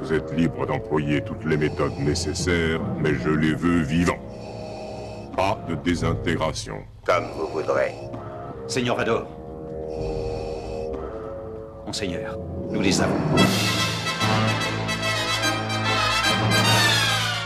[0.00, 4.18] Vous êtes libre d'employer toutes les méthodes nécessaires, mais je les veux vivants.
[5.36, 6.78] Pas de désintégration.
[7.06, 7.94] Comme vous voudrez.
[8.66, 9.26] Seigneur Vador.
[11.86, 12.38] Monseigneur,
[12.70, 13.71] nous les avons.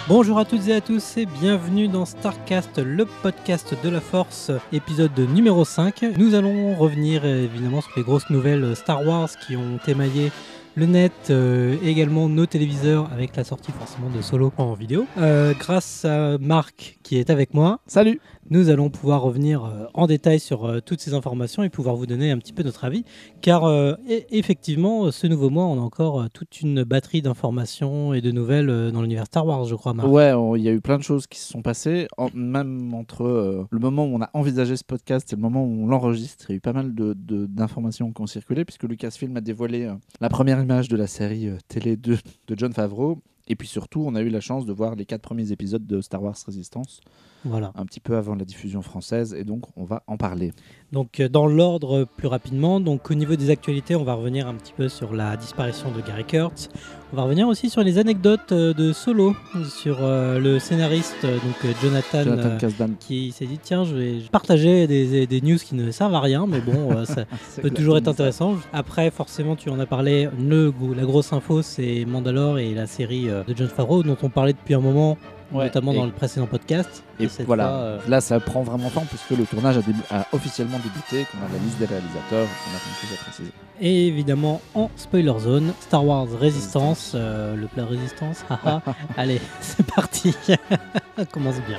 [0.08, 4.52] Bonjour à toutes et à tous et bienvenue dans Starcast, le podcast de la Force,
[4.72, 6.04] épisode numéro 5.
[6.16, 10.30] Nous allons revenir évidemment sur les grosses nouvelles Star Wars qui ont émaillé
[10.76, 15.06] le net, euh, également nos téléviseurs avec la sortie forcément de Solo en vidéo.
[15.18, 17.80] Euh, grâce à Marc qui est avec moi.
[17.88, 21.96] Salut nous allons pouvoir revenir euh, en détail sur euh, toutes ces informations et pouvoir
[21.96, 23.04] vous donner un petit peu notre avis.
[23.40, 23.94] Car euh,
[24.30, 29.02] effectivement, ce nouveau mois, on a encore toute une batterie d'informations et de nouvelles dans
[29.02, 30.08] l'univers Star Wars, je crois, Marc.
[30.08, 33.78] Ouais, il y a eu plein de choses qui se sont passées, même entre le
[33.78, 36.46] moment où on a envisagé ce podcast et le moment où on l'enregistre.
[36.48, 39.40] Il y a eu pas mal de- de- d'informations qui ont circulé, puisque Lucasfilm a
[39.40, 42.16] dévoilé la première image de la série télé de
[42.56, 43.18] John Favreau.
[43.48, 46.00] Et puis surtout, on a eu la chance de voir les quatre premiers épisodes de
[46.00, 47.00] Star Wars Resistance,
[47.48, 47.72] Voilà.
[47.76, 50.52] un petit peu avant la diffusion française, et donc on va en parler.
[50.92, 54.46] Donc euh, dans l'ordre euh, plus rapidement, donc au niveau des actualités, on va revenir
[54.46, 56.68] un petit peu sur la disparition de Gary Kurtz.
[57.12, 59.34] On va revenir aussi sur les anecdotes euh, de Solo,
[59.68, 64.88] sur euh, le scénariste donc Jonathan, Jonathan euh, qui s'est dit tiens je vais partager
[64.88, 67.24] des, des news qui ne servent à rien, mais bon euh, ça,
[67.62, 68.56] peut toujours être intéressant.
[68.72, 70.28] Après, forcément, tu en as parlé.
[70.38, 74.52] Le, la grosse info, c'est Mandalore et la série de John Favreau, dont on parlait
[74.52, 75.16] depuis un moment,
[75.52, 77.04] Ouais, notamment dans le précédent podcast.
[77.20, 79.76] Et cette voilà, fois, euh, là ça prend vraiment temps puisque le tournage
[80.10, 83.22] a, officiellement débuté, qu'on a la liste des réalisateurs, qu'on a plein de choses à
[83.22, 83.52] préciser.
[83.80, 88.44] et évidemment, en spoiler zone, Star Wars Résistance, euh, le plat Résistance.
[88.50, 88.82] haha.
[89.16, 90.34] Allez, c'est parti.
[91.32, 91.78] Commence bien.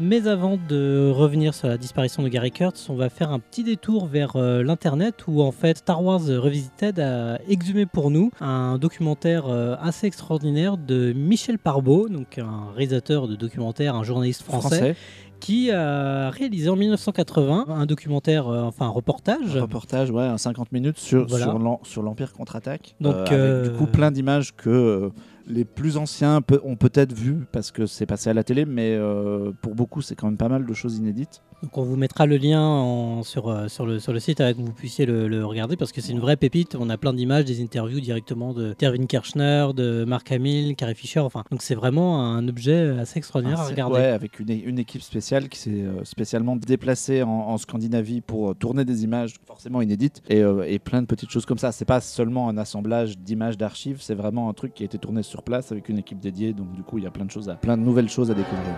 [0.00, 3.64] Mais avant de revenir sur la disparition de Gary Kurtz, on va faire un petit
[3.64, 8.78] détour vers euh, l'internet où en fait Star Wars Revisited a exhumé pour nous un
[8.78, 14.94] documentaire euh, assez extraordinaire de Michel Parbeau, donc un réalisateur de documentaire, un journaliste français,
[15.40, 19.56] qui a réalisé en 1980 un documentaire, euh, enfin un reportage.
[19.56, 21.52] Un reportage, ouais, un 50 minutes sur, Voilà.
[21.82, 22.94] sur l'Empire contre-attaque.
[23.00, 25.10] Donc, avec du coup plein d'images que
[25.48, 29.50] les plus anciens ont peut-être vues parce que c'est passé à la télé, mais euh,
[29.62, 31.42] pour beaucoup c'est quand même pas mal de choses inédites.
[31.62, 34.56] Donc on vous mettra le lien en- sur, euh, sur, le, sur le site avec
[34.56, 36.76] que vous puissiez le, le regarder parce que c'est une vraie pépite.
[36.78, 41.20] On a plein d'images, des interviews directement de Tervin Kirchner, de Mark Hamill, Carrie Fisher.
[41.20, 43.94] Enfin, donc c'est vraiment un objet assez extraordinaire Ah, à regarder.
[43.96, 48.54] Ouais, avec une, équipe spéciale qui s'est euh, spécialement déplacée en, en Scandinavie pour euh,
[48.54, 51.72] tourner des images forcément inédites et, euh, et plein de petites choses comme ça.
[51.72, 55.24] C'est pas seulement un assemblage d'images d'archives, c'est vraiment un truc qui a été tourné
[55.24, 56.52] sur place avec une équipe dédiée.
[56.52, 58.34] Donc du coup, il y a plein de choses, à, plein de nouvelles choses à
[58.34, 58.74] découvrir.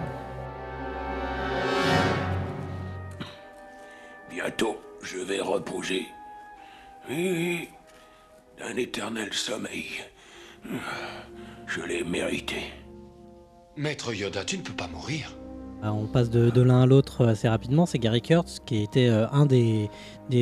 [4.31, 6.07] Bientôt, je vais reposer.
[7.09, 7.69] Oui,
[8.59, 10.05] d'un éternel sommeil.
[11.67, 12.63] Je l'ai mérité.
[13.77, 15.37] Maître Yoda, tu ne peux pas mourir.
[15.85, 17.87] Euh, On passe de, l'un à l'autre assez rapidement.
[17.87, 19.89] C'est Gary Kurtz qui était euh, un des,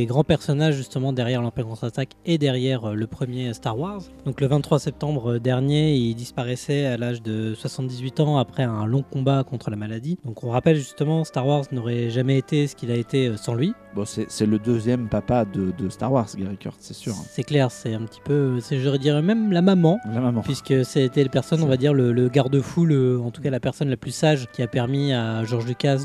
[0.07, 4.03] grands personnages justement derrière l'Empire contre-attaque et derrière euh, le premier Star Wars.
[4.25, 8.87] Donc le 23 septembre euh, dernier, il disparaissait à l'âge de 78 ans après un
[8.87, 10.19] long combat contre la maladie.
[10.25, 13.55] Donc on rappelle justement, Star Wars n'aurait jamais été ce qu'il a été euh, sans
[13.55, 13.73] lui.
[13.99, 17.15] Bon, c'est le deuxième papa de, de Star Wars, Gary Kurtz, c'est sûr.
[17.15, 19.99] C'est clair, c'est un petit peu, je dirais même la maman.
[20.15, 20.41] La maman.
[20.43, 22.87] puisque c'était la personne, on va dire, le, le garde-fou,
[23.21, 26.03] en tout cas la personne la plus sage qui a permis à George Lucas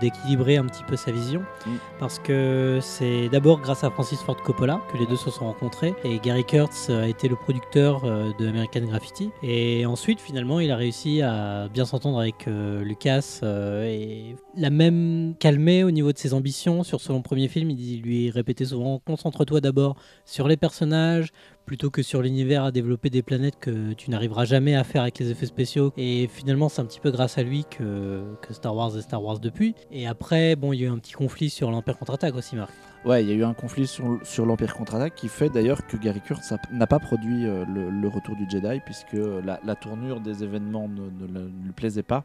[0.00, 1.40] d'équilibrer un petit peu sa vision.
[1.66, 1.70] Mm.
[1.98, 5.94] Parce que c'est d'abord grâce à Francis Ford Coppola que les deux se sont rencontrés.
[6.04, 9.32] Et Gary Kurtz a été le producteur euh, de American Graffiti.
[9.42, 14.70] Et ensuite, finalement, il a réussi à bien s'entendre avec euh, Lucas euh, et l'a
[14.70, 16.82] même calmé au niveau de ses ambitions.
[16.82, 21.30] Sur son premier film, il lui répétait souvent Concentre-toi d'abord sur les personnages
[21.66, 25.18] plutôt que sur l'univers à développer des planètes que tu n'arriveras jamais à faire avec
[25.18, 25.92] les effets spéciaux.
[25.96, 29.22] Et finalement, c'est un petit peu grâce à lui que, que Star Wars est Star
[29.22, 29.74] Wars depuis.
[29.92, 32.72] Et après, bon, il y a eu un petit conflit sur l'Empire contre-attaque aussi, Marc.
[33.06, 35.96] Ouais, il y a eu un conflit sur, sur l'Empire contre-attaque qui fait d'ailleurs que
[35.96, 40.86] Gary Kurtz n'a pas produit euh, le, retour du Jedi puisque la, tournure des événements
[40.86, 42.24] ne, ne ne lui plaisait pas.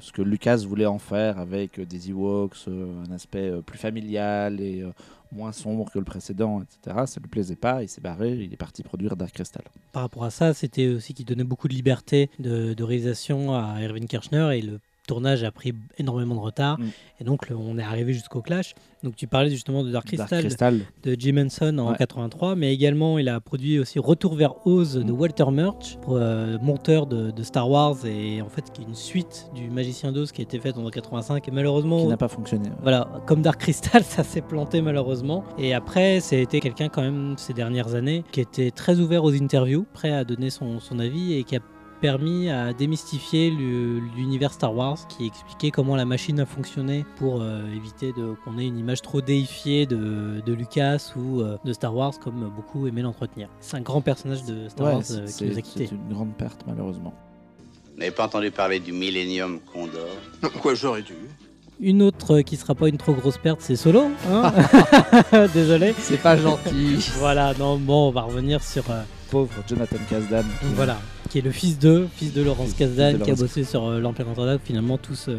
[0.00, 4.62] Ce que Lucas voulait en faire avec euh, des Ewoks, euh, un aspect plus familial
[4.62, 4.82] et
[5.30, 7.04] moins sombre que le précédent, etc.
[7.04, 9.62] Ça lui plaisait pas, il s'est barré, il est parti produire Dark Crystal.
[9.92, 13.76] Par rapport à ça, c'était aussi qu'il donnait beaucoup de liberté de, de réalisation à
[13.82, 16.78] Erwin Kirchner et le tournage a pris énormément de retard.
[16.78, 16.84] Mm.
[17.20, 18.74] Et donc, le- on est arrivé jusqu'au clash.
[19.02, 20.80] Donc, tu parlais justement de Dark Crystal, Dark Crystal.
[21.02, 21.96] de Jim Henson en Ouais.
[21.98, 25.18] 83, mais également il a produit aussi Retour vers Oz de Mm.
[25.20, 29.48] Walter Murch, euh, monteur de, de Star Wars et en fait qui est une suite
[29.54, 32.68] du Magicien d'Oz qui a été faite en 85 et malheureusement qui n'a pas fonctionné.
[32.82, 35.44] voilà, comme Dark Crystal, ça s'est planté malheureusement.
[35.58, 39.86] Et après, c'était quelqu'un quand même ces dernières années qui était très ouvert aux interviews,
[39.92, 41.60] prêt à donner son, son avis et qui a
[42.00, 47.62] permis à démystifier l'univers Star Wars, qui expliquait comment la machine a fonctionné pour euh,
[47.74, 48.12] éviter
[48.44, 52.50] qu'on ait une image trop déifiée de, de Lucas ou euh, de Star Wars comme
[52.54, 53.48] beaucoup aimaient l'entretenir.
[53.60, 55.86] C'est un grand personnage de Star Ouais, Wars euh, qui nous a quittés.
[55.86, 57.12] c'est une grande perte malheureusement.
[57.92, 60.06] Vous n'avez pas entendu parler du Millennium Condor?
[60.62, 61.14] Quoi, j'aurais dû.
[61.80, 64.08] Une autre qui sera pas une trop grosse perte, c'est Solo.
[64.30, 64.52] hein
[65.54, 65.94] Désolé.
[65.98, 66.98] C'est pas gentil.
[67.18, 68.88] Voilà, non, bon, on va revenir sur.
[68.90, 70.42] euh, Pauvre Jonathan Kasdan.
[70.74, 70.96] Voilà,
[71.28, 74.26] qui est le fils de, fils de Laurence Kasdan, qui a bossé sur euh, l'Empire
[74.26, 74.60] contre-attaque.
[74.64, 75.30] Finalement, tout se,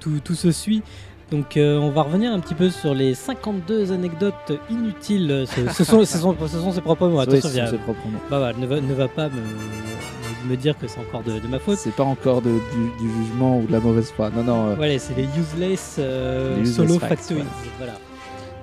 [0.00, 0.82] tout, tout se suit.
[1.30, 5.44] Donc, euh, on va revenir un petit peu sur les 52 anecdotes inutiles.
[5.46, 7.16] Ce, ce sont, ce, sont, ce sont ses propres mots.
[7.16, 8.18] Oui, Attention, c'est viens- ses propres mots.
[8.30, 11.46] bah, voilà, ne, va, ne va pas me, me dire que c'est encore de, de
[11.48, 11.78] ma faute.
[11.78, 14.28] C'est pas encore de- du, du jugement ou de la mauvaise foi.
[14.30, 14.66] Non, non.
[14.70, 17.36] euh, Voilà, c'est les useless, euh, Les useless solo factoids.
[17.78, 17.94] Voilà.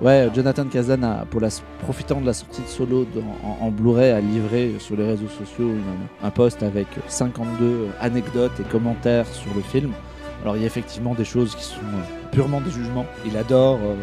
[0.02, 1.48] Ouais, Jonathan Kazan, a, pour la,
[1.82, 3.06] profitant de la sortie de Solo
[3.42, 5.72] en, Blu-ray, a livré sur les réseaux sociaux
[6.22, 9.92] un post avec 52 anecdotes et commentaires sur le film.
[10.42, 13.06] Alors il y a effectivement des choses qui sont euh, purement des jugements.
[13.26, 13.94] Il adore euh,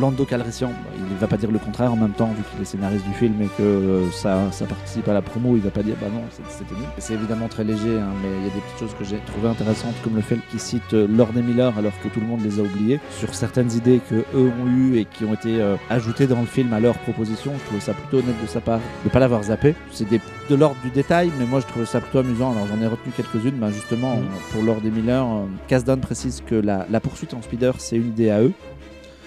[0.00, 0.70] Lando Calrissian.
[0.96, 3.14] Il ne va pas dire le contraire en même temps, vu qu'il est scénariste du
[3.14, 5.56] film et que euh, ça, ça participe à la promo.
[5.56, 6.84] Il va pas dire bah non, c'est- c'était nul.
[6.98, 9.48] C'est évidemment très léger, hein, mais il y a des petites choses que j'ai trouvées
[9.48, 12.40] intéressantes, comme le fait qu'il cite euh, Lord et Miller alors que tout le monde
[12.42, 15.76] les a oubliés, sur certaines idées que eux ont eues et qui ont été euh,
[15.90, 17.52] ajoutées dans le film à leur proposition.
[17.58, 19.74] Je trouvais ça plutôt honnête de sa part de pas l'avoir zappé.
[19.90, 20.08] C'est
[20.50, 22.52] de l'ordre du détail, mais moi je trouvais ça plutôt amusant.
[22.52, 25.26] Alors j'en ai retenu quelques-unes, bah, justement euh, pour Lord et Miller.
[25.68, 28.52] Kasdan précise que la, la poursuite en speeder c'est une idée à eux.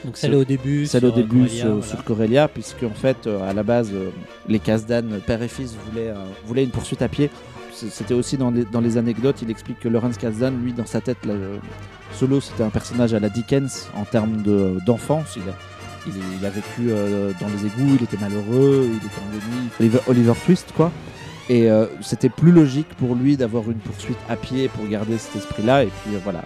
[0.03, 0.86] Donc, celle au début.
[0.86, 2.03] Celle au début euh, sur, Corellia, sur voilà.
[2.06, 4.09] Corellia, puisque en fait, euh, à la base, euh,
[4.47, 7.30] les Kasdan, père et fils, voulaient, euh, voulaient une poursuite à pied.
[7.74, 11.01] C'était aussi dans les, dans les anecdotes, il explique que Lawrence Kasdan, lui, dans sa
[11.01, 11.57] tête, là, euh,
[12.13, 15.36] Solo, c'était un personnage à la Dickens en termes de- d'enfance.
[15.36, 15.53] il, a,
[16.07, 19.69] il, est- il a vécu euh, dans les égouts, il était malheureux, il était ennuyé.
[19.81, 20.89] Oliver, Oliver Twist, quoi.
[21.50, 25.36] Et euh, c'était plus logique pour lui d'avoir une poursuite à pied pour garder cet
[25.36, 25.83] esprit-là.
[25.83, 26.44] Et puis euh, voilà,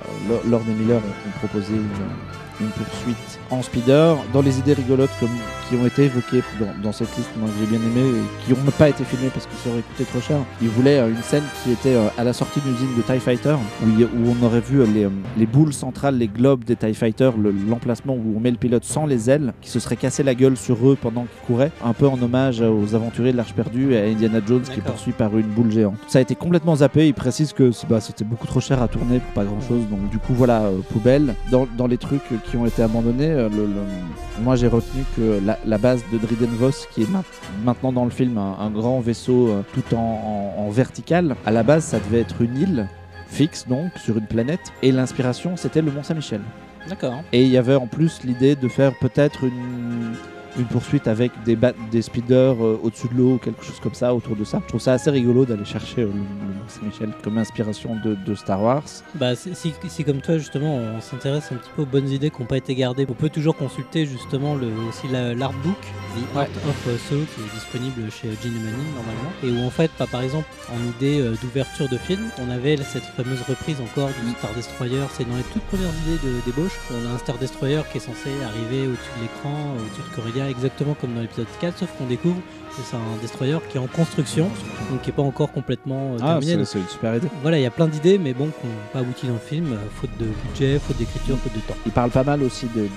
[0.50, 4.18] Lord- et Miller ont, ont proposé une, poursuite en speeder.
[4.34, 5.30] Dans les idées rigolotes comme,
[5.69, 8.51] qui ont été évoquées dans, dans cette liste, moi que j'ai bien aimé, et qui
[8.51, 11.22] n'ont pas été filmées parce que ça aurait coûté trop cher, ils voulaient euh, une
[11.24, 14.36] scène qui était euh, à la sortie d'une usine de TIE Fighter, où, il où
[14.38, 15.07] on aurait vu les,
[15.38, 18.84] les boules centrales, les globes des TIE Fighter, le- l'emplacement où on met le pilote
[18.84, 21.94] sans les ailes, qui se serait cassé la gueule sur eux pendant qu'ils couraient, un
[21.94, 25.38] peu en hommage aux aventuriers de l'Arche perdue et à Indiana Jones qui poursuivi par
[25.38, 25.95] une boule géante.
[26.07, 29.19] Ça a été complètement zappé, il précise que bah, c'était beaucoup trop cher à tourner
[29.19, 31.36] pour pas grand chose, donc du coup voilà, euh, poubelle.
[31.51, 35.39] Dans, dans les trucs qui ont été abandonnés, euh, le- le- moi j'ai retenu que
[35.45, 37.24] la, la base de Driden Voss, qui est ma-
[37.63, 41.51] maintenant dans le film un, un grand vaisseau euh, tout en, en- en vertical, à
[41.51, 42.88] la base ça devait être une île
[43.27, 46.41] fixe donc sur une planète et l'inspiration c'était le Mont Saint-Michel.
[46.88, 47.21] D'accord.
[47.33, 50.13] Et il y avait en plus l'idée de faire peut-être une,
[50.60, 51.58] une poursuite avec des,
[51.92, 54.60] des speeders euh, au-dessus de l'eau ou quelque chose comme ça autour de ça.
[54.64, 58.62] Je trouve ça assez rigolo d'aller chercher euh, le, Saint-Michel comme inspiration de, de Star
[58.62, 58.84] Wars.
[59.16, 62.48] Bah, si, comme toi justement on s'intéresse un petit peu aux bonnes idées qui n'ont
[62.48, 65.78] pas été gardées, on peut toujours consulter justement le, aussi la- l'artbook,
[66.16, 69.70] The Art of euh, Solo, qui est disponible chez Gene Manning normalement, et où en
[69.72, 74.10] fait, bah, par exemple, en idée d'ouverture de film, on avait cette fameuse reprise encore
[74.10, 77.38] du Star Destroyer, c'est dans les toutes premières idées de débauche, on a un Star
[77.38, 81.48] Destroyer qui est censé arriver au-dessus de l'écran, au-dessus de Corellia, exactement comme dans l'épisode
[81.60, 82.41] 4, sauf qu'on découvre
[82.72, 84.48] c'est un Destroyer qui est en construction,
[84.90, 86.58] donc qui n'est pas encore complètement euh, Ah, terminé.
[86.58, 87.28] Donc, c'est une super idée.
[87.42, 89.74] voilà, il y a plein d'idées, mais bon, qui n'ont pas abouti dans le film,
[89.74, 91.76] euh, faute de budget, faute d'écriture, faute de temps.
[91.86, 92.88] Il parle pas mal aussi de, de-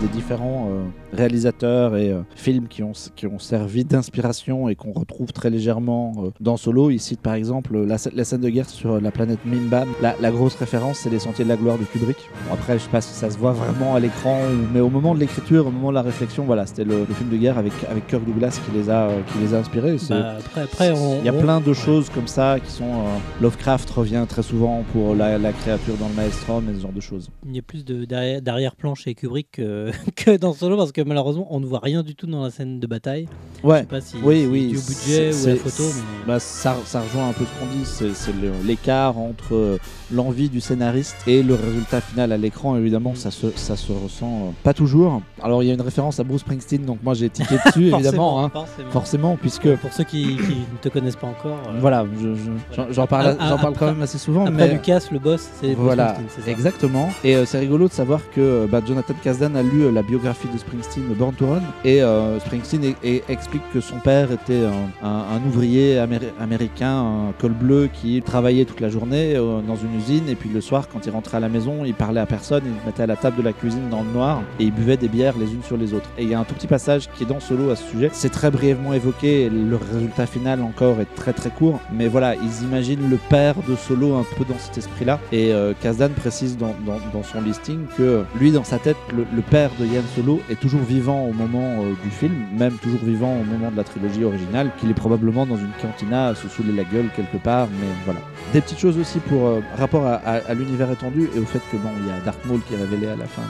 [0.00, 4.92] des différents euh, réalisateurs et euh, films qui ont, qui ont servi d'inspiration et qu'on
[4.92, 6.90] retrouve très légèrement dans Solo.
[6.90, 9.88] Il cite par exemple la, sc- la scène de guerre sur la planète Mimbam.
[10.00, 12.16] La, la grosse référence, c'est Les Sentiers de la Gloire de Kubrick.
[12.46, 14.38] Bon, après, je sais pas si ça se voit vraiment à l'écran,
[14.72, 17.28] mais au moment de l'écriture, au moment de la réflexion, voilà, c'était le, le film
[17.30, 19.96] de guerre avec, avec Kirk Douglas qui les a, euh, qui les a inspirés.
[20.08, 22.84] Bah, après, après, on, il y a on- plein de choses comme ça qui sont.
[22.84, 26.92] euh, Lovecraft revient très souvent pour la, la créature dans le Maelstrom et ce genre
[26.92, 27.28] de choses.
[27.46, 31.02] Il y a plus de derrière- d'arrière-plan chez Kubrick que, que dans Solo, parce que
[31.02, 33.28] malheureusement, on ne voit rien du tout dans la scène de bataille.
[33.62, 33.80] Je Ouais.
[33.80, 34.68] sais pas si Oui, si oui.
[34.68, 36.26] dû au budget ou la photo, mais...
[36.26, 38.32] bah, ça, ça rejoint un peu ce qu'on dit, c'est
[38.64, 39.78] l'écart entre euh,
[40.12, 42.76] l'envie du scénariste et le résultat final à l'écran.
[42.76, 45.22] Évidemment, ça se, ça se ressent pas toujours.
[45.42, 48.44] Alors, il y a une référence à Bruce Springsteen, donc moi j'ai tiqué dessus évidemment,
[48.44, 48.50] hein,
[48.84, 48.90] forcément.
[48.92, 51.58] forcément, puisque Pour ceux qui, qui ne te connaissent pas encore.
[51.68, 54.52] euh, voilà, je- je- j'en- parle, Ah, j'en parle après- quand même assez souvent, Après
[54.68, 57.08] mais Lucas, le boss, c'est Voilà, ça exactement.
[57.24, 60.48] Et euh, c'est rigolo de savoir que euh, bah, Jonathan Kasdan a lu la biographie
[60.52, 62.00] de Springsteen, Born to Run, et
[62.40, 62.94] Springsteen
[63.28, 66.92] explique que son père était un, un- un ouvrier améri- américain,
[67.28, 70.88] un col bleu, qui travaillait toute la journée dans une usine, et puis le soir,
[70.92, 73.16] quand il rentrait à la maison, il parlait à personne, il se mettait à la
[73.16, 75.76] table de la cuisine dans le noir, et il buvait des bières les unes sur
[75.76, 76.08] les autres.
[76.18, 78.10] Et il y a un tout petit passage qui est dans Solo à ce sujet.
[78.12, 82.64] C'est très brièvement évoqué, le résultat final encore est très très court, mais voilà, ils
[82.64, 85.18] imaginent le père de Solo un peu dans cet esprit-là.
[85.32, 89.70] Et euh, Kasdan précise dans, dans- son listing que lui, dans sa tête, le, père
[89.80, 93.44] de Yann Solo est toujours vivant au moment euh, du film, même toujours vivant au
[93.44, 96.84] moment de la trilogie originale, qu'il est probablement dans une cantina à se saouler la
[96.84, 98.20] gueule quelque part, mais voilà.
[98.52, 101.88] Des petites choses aussi pour euh, rapport à, l'univers étendu et au fait que bon,
[102.02, 103.42] il y a Darth Maul qui est révélé à la fin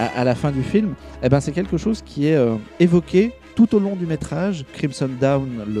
[0.00, 0.94] à, la fin du film.
[1.22, 2.38] Eh ben c'est quelque chose qui est
[2.80, 5.08] évoqué tout au long du métrage, Crimson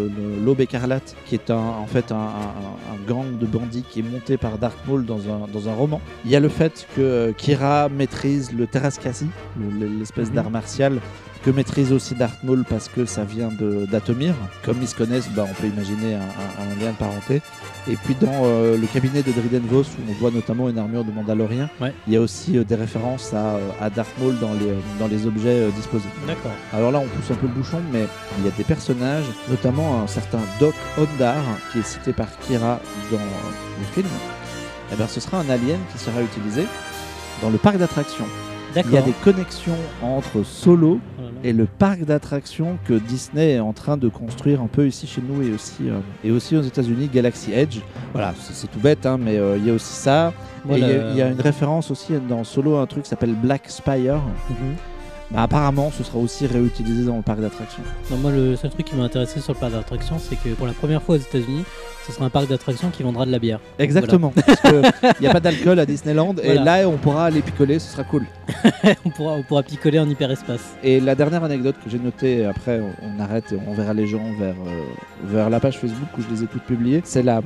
[0.08, 3.82] le- l'aube écarlate, qui est un- en fait un, un- un- un gang de bandits
[3.88, 6.00] qui est monté par Darth Maul dans un, dans un roman.
[6.24, 9.26] Il y a le fait que euh, Kira maîtrise le Terraskasi,
[9.58, 10.34] le- l'espèce Mhm.
[10.34, 11.00] d'art martial
[11.44, 13.50] que maîtrise aussi Darth Maul parce que ça vient
[13.90, 14.34] d'Atomir.
[14.64, 17.42] Comme ils se connaissent, bah, on peut imaginer un, un- un lien de parenté.
[17.86, 21.04] Et puis dans euh, le cabinet de Driden Vos, où on voit notamment une armure
[21.04, 21.92] de Mandalorien, Ouais.
[22.06, 25.06] il y a aussi euh, des références à, euh, à Darth Maul dans les, dans
[25.06, 26.08] les objets disposés.
[26.26, 26.52] D'accord.
[26.72, 28.06] Alors là, on pousse un peu le bouchon, mais
[28.38, 31.36] il y a des personnages, notamment un certain Doc Ondar,
[31.72, 32.80] qui est cité par Kira
[33.12, 34.08] dans le film.
[34.92, 36.64] Eh bien, ce sera un alien qui sera utilisé
[37.42, 38.26] dans le parc d'attractions.
[38.76, 40.98] Il y a des connexions entre Solo.
[41.44, 45.20] Et le parc d'attractions que Disney est en train de construire un peu ici chez
[45.20, 47.78] nous et aussi, euh, et aussi aux États-Unis, Galaxy Edge.
[48.12, 50.32] Voilà, c'est tout bête, hein, mais euh, il y a aussi ça.
[50.70, 53.64] Il y a- y, une référence aussi dans Solo à un truc qui s'appelle Black
[53.68, 54.22] Spire.
[54.48, 54.74] Mhm.
[55.30, 57.82] Bah, apparemment, ce sera aussi réutilisé dans le parc d'attractions.
[58.10, 60.66] Non, moi, le seul truc qui m'a intéressé sur le parc d'attractions, c'est que pour
[60.66, 61.64] la première fois aux États-Unis,
[62.06, 63.60] ce sera un parc d'attractions qui vendra de la bière.
[63.78, 64.30] Exactement.
[64.46, 64.82] Parce qu'il
[65.22, 66.80] n'y a pas d'alcool à Disneyland et Voilà.
[66.82, 68.26] là on pourra aller picoler, ce sera cool.
[69.06, 70.74] on, pourra, on pourra picoler en hyperespace.
[70.82, 74.22] Et la dernière anecdote que j'ai notée, après on, arrête et on verra les gens
[74.38, 74.82] vers, euh,
[75.24, 77.40] vers la page Facebook où je les ai toutes publiées, c'est la,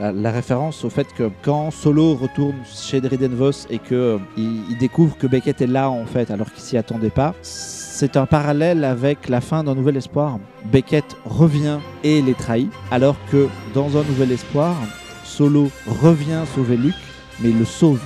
[0.00, 4.18] la, la référence au fait que quand Solo retourne chez Driden Vos et que euh,
[4.38, 7.09] il découvre que Beckett est là en fait alors qu'il s'y attendait
[7.42, 10.38] c'est un parallèle avec la fin d'un Nouvel Espoir.
[10.66, 14.74] Beckett revient et les trahit, alors que dans un Nouvel Espoir,
[15.24, 16.94] Solo revient sauver Luke,
[17.40, 18.00] mais il le sauve.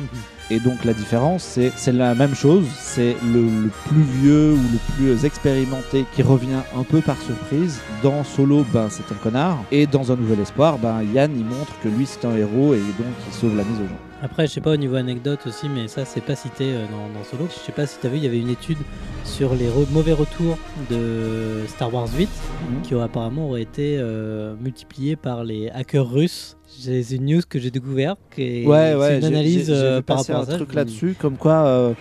[0.50, 4.94] Et donc la différence, c'est la même chose, c'est le, le plus vieux ou le
[4.96, 7.80] plus expérimenté qui revient un peu par surprise.
[8.02, 9.58] Dans Solo, ben, c'est un connard.
[9.72, 12.78] Et dans Un Nouvel Espoir, ben, Yann, il montre que lui, c'est un héros et
[12.78, 13.98] donc il sauve la mise au gens.
[14.22, 17.12] Après, je sais pas au niveau anecdote aussi, mais ça, c'est pas cité euh, dans,
[17.18, 17.48] dans Solo.
[17.50, 18.78] Je sais pas si t'as vu, il y avait une étude
[19.24, 20.56] sur les re- mauvais retours
[20.90, 22.28] de Star Wars 8
[22.70, 22.82] Mhm.
[22.82, 26.55] qui auraient apparemment auraient été euh, multipliés par les hackers russes.
[26.80, 28.18] J'ai c'est une news que j'ai découverte.
[28.34, 30.54] qui Ouais, c'est ouais, une analyse j'ai- euh, par rapport à un ça.
[30.56, 31.66] truc là-dessus, comme quoi...
[31.66, 31.94] euh,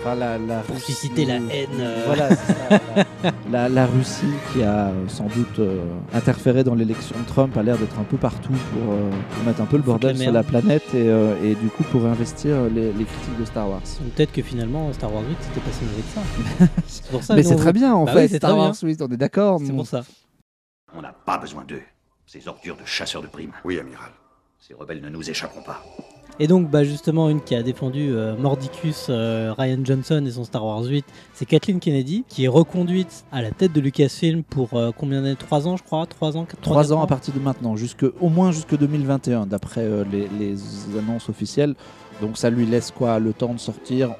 [0.00, 2.02] enfin, la, la Pour Russie- susciter la haine, euh.
[2.06, 2.80] Voilà, c'est ça,
[3.24, 5.82] la, la- la Russie qui a sans doute euh,
[6.12, 9.60] interféré dans l'élection de Trump a l'air d'être un peu partout pour, euh, pour mettre
[9.60, 12.54] un peu le bordel la sur la planète et, euh, et du coup pour investir
[12.74, 13.82] les, les critiques de Star Wars.
[14.14, 16.14] Peut-être que finalement Star Wars 8 c'était pas si mauvais que
[16.66, 16.66] ça.
[16.86, 17.34] c'est pour ça.
[17.34, 18.88] Mais nous, c'est on- très bien en Bah fait, oui, c'est Star très Wars, bien.
[18.88, 19.60] oui, on est d'accord.
[19.64, 20.02] C'est pour ça.
[20.96, 21.82] On n'a pas besoin d'eux.
[22.30, 23.52] Ces ordures de chasseurs de primes.
[23.64, 24.10] Oui, amiral.
[24.60, 25.82] Ces rebelles ne nous échapperont pas.
[26.38, 30.44] Et donc, bah, justement, une qui a défendu euh, Mordicus, euh, Ryan Johnson et son
[30.44, 34.74] Star Wars 8, c'est Kathleen Kennedy, qui est reconduite à la tête de Lucasfilm pour
[34.74, 35.36] euh, combien d'années?
[35.36, 36.04] 3 ans, je crois?
[36.06, 36.44] 3 ans?
[36.44, 40.04] Quatre- Trois quatre ans à partir de maintenant, jusque, au moins jusque 2021, d'après euh,
[40.12, 40.54] les, les
[40.98, 41.74] annonces officielles.
[42.20, 44.14] Donc ça lui laisse quoi le temps de sortir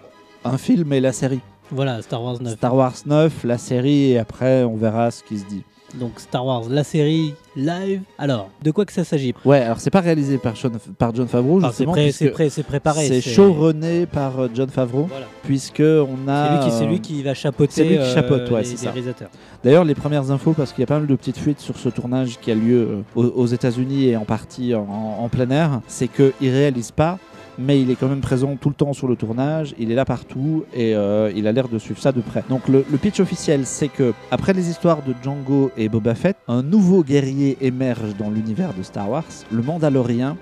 [0.45, 1.41] un film et la série?
[1.71, 2.55] Voilà, Star Wars 9.
[2.55, 5.63] Star Wars 9, la série, et après on verra ce qui se dit.
[5.95, 8.03] Donc, Star Wars, la série live.
[8.19, 9.33] Alors, de quoi que ça s'agit?
[9.45, 11.93] Ouais, alors c'est pas réalisé par John, par John Favreau, Ah, C'est justement.
[12.35, 13.07] pré- préparé.
[13.09, 15.27] C'est showrunné par euh, John Favreau, Voilà.
[15.45, 16.61] puisque on a.
[16.61, 18.77] C'est lui, qui- euh, lui qui va chapeauter c'est lui qui euh, chapeaute, ouais, les,
[18.77, 19.31] c'est réalisateurs.
[19.65, 21.89] D'ailleurs, les premières infos, parce qu'il y a pas mal de petites fuites sur ce
[21.89, 24.83] tournage qui a lieu euh, aux, aux États-Unis et en partie en,
[25.21, 27.19] en plein air, c'est qu'il réalise pas,
[27.59, 30.05] mais il est quand même présent tout le temps sur le tournage, il est là
[30.05, 32.45] partout et euh, il a l'air de suivre ça de près.
[32.49, 36.63] Donc le, pitch officiel, c'est que après les histoires de Django et Boba Fett, un
[36.63, 40.37] nouveau guerrier émerge dans l'univers de Star Wars, le Mandalorien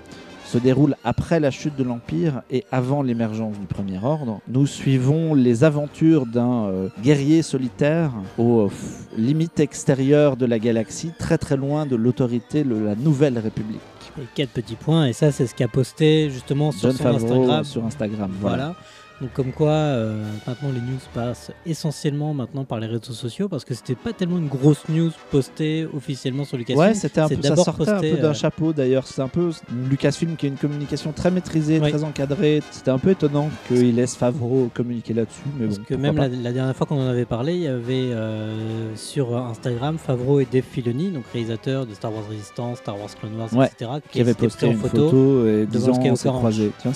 [0.45, 4.39] se déroule après la chute de l'Empire et avant l'émergence du Premier Ordre.
[4.47, 8.69] Nous suivons les aventures d'un euh, guerrier solitaire aux
[9.17, 13.81] limites extérieures de la galaxie, très très loin de l'autorité de la Nouvelle République.
[14.21, 17.33] Et quatre petits points, et ça, c'est ce qu'a posté justement sur John son Favreau
[17.33, 17.63] Instagram.
[17.63, 18.31] sur Instagram.
[18.39, 18.57] Voilà.
[18.57, 18.75] Voilà.
[19.19, 23.65] Donc comme quoi, euh, maintenant les news passent essentiellement maintenant par les réseaux sociaux parce
[23.65, 26.79] que c'était pas tellement une grosse news postée officiellement sur Lucasfilm.
[26.87, 29.07] Ouais, c'était un peu, ça sortait un peu d'un euh, chapeau d'ailleurs.
[29.07, 29.49] C'est un peu
[29.89, 31.89] Lucasfilm qui a une communication très maîtrisée, Oui.
[31.89, 32.61] très encadrée.
[32.69, 35.41] C'était un peu étonnant qu'il laisse Favreau communiquer là-dessus.
[35.59, 37.67] Mais Parce bon, que même la, la dernière fois qu'on en avait parlé, il y
[37.67, 42.99] avait euh, sur Instagram Favreau et Dave Filoni, donc réalisateurs de Star Wars Resistance, Star
[42.99, 46.29] Wars Clone Wars, Ouais, etc., qui avait s'étaient posté une photo, et disant on s'est
[46.29, 46.71] croisés.
[46.77, 46.91] Tiens,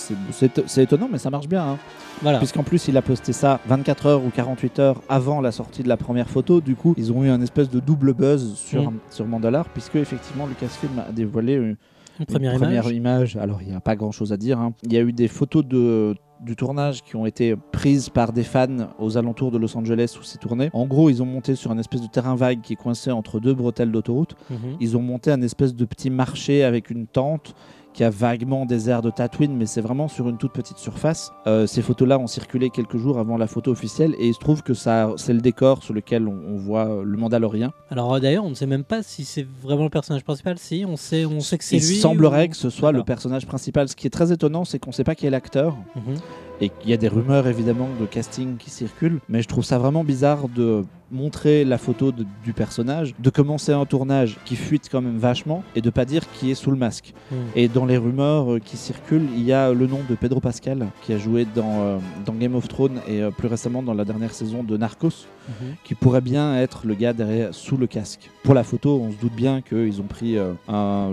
[0.67, 1.63] c'est étonnant, mais ça marche bien.
[1.63, 1.77] hein.
[2.21, 2.37] Voilà.
[2.37, 5.89] Puisqu'en plus, il a posté ça 24 heures ou 48 heures avant la sortie de
[5.89, 6.61] la première photo.
[6.61, 8.97] Du coup, ils ont eu un espèce de double buzz sur, Mm.
[9.09, 11.77] sur Mandalore, puisque effectivement, Lucasfilm a dévoilé une,
[12.19, 12.53] Une première,
[12.89, 13.37] une image.
[13.37, 14.59] Alors, il n'y a pas grand chose à dire.
[14.59, 14.73] hein.
[14.83, 18.43] Il y a eu des photos de, du tournage qui ont été prises par des
[18.43, 20.69] fans aux alentours de Los Angeles où c'est tourné.
[20.73, 23.39] En gros, ils ont monté sur un espèce de terrain vague qui est coincé entre
[23.39, 24.35] deux bretelles d'autoroute.
[24.51, 24.57] Mhm.
[24.79, 27.55] Ils ont monté un espèce de petit marché avec une tente
[27.93, 31.31] qui a vaguement des airs de Tatooine, mais c'est vraiment sur une toute petite surface.
[31.47, 34.63] Euh, ces photos-là ont circulé quelques jours avant la photo officielle et il se trouve
[34.63, 37.73] que ça, c'est le décor sur lequel on, on voit euh, le Mandalorien.
[37.89, 40.57] Alors euh, d'ailleurs, on ne sait même pas si c'est vraiment le personnage principal.
[40.57, 41.95] Si, on sait, on sait que c'est Il lui.
[41.97, 43.89] semblerait ou- que ce soit le personnage principal.
[43.89, 45.75] Ce qui est très étonnant, c'est qu'on ne sait pas qui est l'acteur.
[45.95, 46.15] Mhm.
[46.61, 49.77] Et qu'il y a des rumeurs évidemment de casting qui circulent, mais je trouve ça
[49.79, 54.87] vraiment bizarre de montrer la photo de- du personnage, de commencer un tournage qui fuite
[54.89, 57.13] quand même vachement et de pas dire qui est sous le masque.
[57.31, 57.37] Mhm.
[57.57, 60.87] Et dans les rumeurs euh, qui circulent, il y a le nom de Pedro Pascal
[61.01, 64.05] qui a joué dans, euh, dans Game of Thrones et euh, plus récemment dans la
[64.05, 65.75] dernière saison de Narcos, Mhm.
[65.83, 68.29] qui pourrait bien être le gars derrière sous le casque.
[68.43, 71.09] Pour la photo, on se doute bien qu'ils ont pris euh, un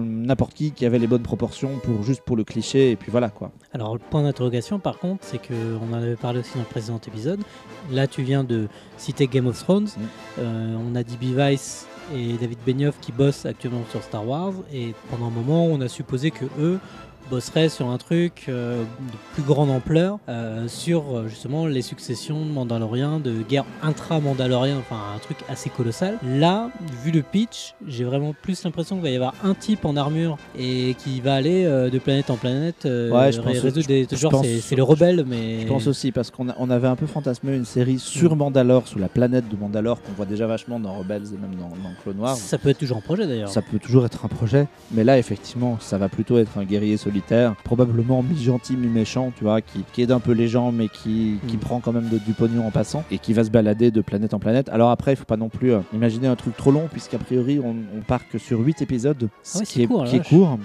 [0.00, 3.30] n'importe qui qui avait les bonnes proportions pour juste pour le cliché et puis voilà
[3.30, 3.50] quoi.
[3.72, 6.66] Alors le point d'interrogation par contre, c'est que on en avait parlé aussi dans le
[6.66, 7.40] précédent épisode.
[7.90, 9.88] Là, tu viens de citer Game of Thrones.
[9.96, 10.00] Mm.
[10.38, 11.34] Euh, on a D.B.
[11.34, 14.54] Weiss et David Benioff qui bossent actuellement sur Star Wars.
[14.72, 16.78] Et pendant un moment, on a supposé que eux
[17.30, 22.44] bosseraient sur un truc euh, de plus grande ampleur euh, sur euh, justement les successions
[22.44, 26.18] de Mandaloriens, de guerre intra-Mandalorien, enfin un truc assez colossal.
[26.26, 26.70] Là,
[27.04, 30.36] vu le pitch, j'ai vraiment plus l'impression qu'il va y avoir un type en armure
[30.58, 34.46] et qui va aller de planète en planète Ouais, je pense- des je genre pense-
[34.60, 37.64] c'est le rebelle mais Je pense aussi parce qu'on on avait un peu fantasmé une
[37.64, 38.38] série sur Mm.
[38.38, 41.68] Mandalore, sous la planète de Mandalore qu'on voit déjà vachement dans Rebels et même dans,
[41.68, 42.36] dans Clone Wars.
[42.36, 43.48] ça peut être toujours en projet d'ailleurs.
[43.50, 46.96] Ça peut toujours être un projet, mais là effectivement, ça va plutôt être un guerrier
[46.96, 47.11] solitaire,
[47.64, 51.56] probablement mi-gentil, mi-méchant, tu vois, qui, qui aide un peu les gens, mais qui, qui
[51.56, 51.60] Mm.
[51.60, 54.34] prend quand même de- du pognon en passant et qui va se balader de planète
[54.34, 54.68] en planète.
[54.70, 57.60] Alors après, il faut pas non plus euh, imaginer un truc trop long, puisqu'a priori,
[57.60, 60.28] on, on part que sur 8 épisodes, ce Ah ouais, qui est, court, qui est
[60.28, 60.58] court.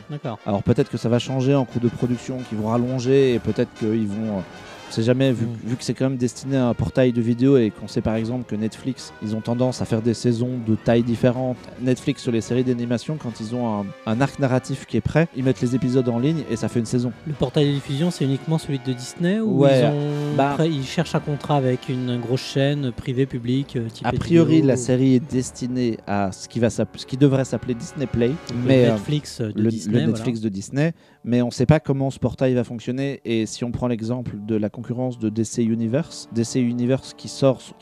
[0.46, 3.74] Alors peut-être que ça va changer en cours de production, qu'ils vont rallonger et peut-être
[3.80, 4.44] qu'ils vont.
[4.88, 5.70] Euh, on sait jamais, vu, Mm.
[5.70, 8.16] vu que c'est quand même destiné à un portail de vidéo et qu'on sait par
[8.16, 11.58] exemple que Netflix, ils ont tendance à faire des saisons de tailles différentes.
[11.82, 15.28] Netflix sur les séries d'animation, quand ils ont un, un arc narratif qui est prêt,
[15.36, 17.12] ils mettent les épisodes en ligne et ça fait une saison.
[17.26, 20.70] Le portail de diffusion, c'est uniquement celui de Disney ou Ouais, ils, ont bah- après,
[20.70, 24.78] ils cherchent un contrat avec une grosse chaîne privée, publique, euh, type A priori, la
[24.78, 28.32] série est destinée à ce qui, va ce qui devrait s'appeler Disney Play,
[28.66, 30.02] mais euh, Netflix euh, de le, Disney.
[30.02, 30.94] le Netflix de Disney,
[31.28, 33.20] mais on ne sait pas comment ce portail va fonctionner.
[33.26, 37.30] Et si on prend l'exemple de la concurrence de DC Universe, DC Universe qui,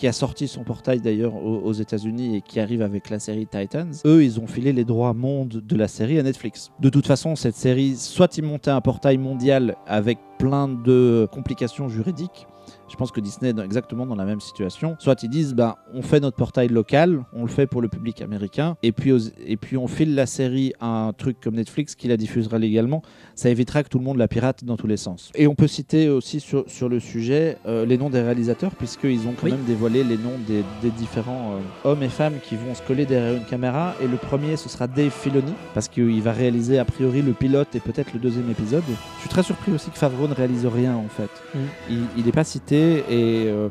[0.08, 3.93] a sorti son portail d'ailleurs aux, aux États-Unis et qui arrive avec la série Titans,
[4.05, 6.71] eux, ils ont filé les droits monde de la série à Netflix.
[6.79, 11.88] De toute façon, cette série, soit ils montaient un portail mondial avec plein de complications
[11.88, 12.47] juridiques.
[12.95, 14.95] Je pense que Disney est exactement dans la même situation.
[14.99, 18.21] Soit ils disent, ben, on fait notre portail local, on le fait pour le public
[18.21, 21.93] américain, et puis, aux- et puis on file la série à un truc comme Netflix
[21.95, 23.01] qui la diffusera légalement.
[23.36, 25.29] Ça évitera que tout le monde la pirate dans tous les sens.
[25.36, 29.27] Et on peut citer aussi sur, sur le sujet euh, les noms des réalisateurs, puisqu'ils
[29.27, 29.51] ont quand Oui.
[29.51, 33.05] même dévoilé les noms des, des différents euh, hommes et femmes qui vont se coller
[33.05, 33.93] derrière une caméra.
[34.01, 37.75] Et le premier, ce sera Dave Filoni, parce qu'il va réaliser a priori le pilote
[37.75, 38.84] et peut-être le deuxième épisode.
[39.17, 41.29] Je suis très surpris aussi que Favreau ne réalise rien en fait.
[41.53, 41.93] Mm.
[42.17, 43.69] Il n'est pas cité et euh,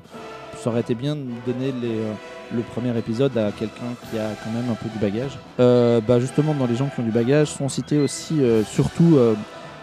[0.57, 2.12] ça aurait été bien de donner les, euh,
[2.55, 5.38] le premier épisode à quelqu'un qui a quand même un peu du bagage.
[5.61, 9.18] Euh, bah justement, dans les gens qui ont du bagage, sont cités aussi surtout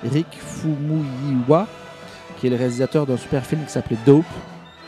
[0.04, 1.68] Rick Fumuyiwa,
[2.40, 4.26] qui est le réalisateur d'un super film qui s'appelait Dope.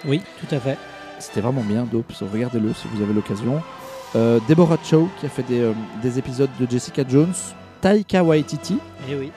[0.05, 0.77] Oui, tout à fait.
[1.19, 2.11] C'était vraiment bien, Dope.
[2.31, 3.61] Regardez-le si vous avez l'occasion.
[4.15, 7.33] Euh, Deborah Chow, qui a fait des, euh, des épisodes de Jessica Jones.
[7.81, 8.77] Taika Waititi,
[9.09, 9.31] Et oui.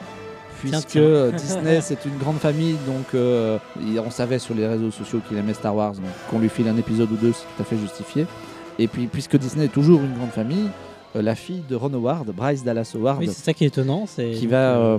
[0.59, 1.03] Puisque tiens.
[1.03, 3.59] euh, Disney c'est une grande famille, donc euh,
[4.05, 6.77] on savait sur les réseaux sociaux qu'il aimait Star Wars, donc qu'on lui file un
[6.77, 8.27] épisode ou deux, c'est tout à fait justifié.
[8.79, 10.69] Et puis puisque Disney est toujours une grande famille,
[11.23, 14.05] la fille de Ron Howard, Bryce Dallas Howard, Oui, c'est ça qui est étonnant.
[14.07, 14.99] c'est qui va euh,